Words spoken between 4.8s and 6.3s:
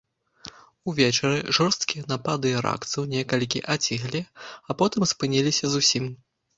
потым спыніліся зусім.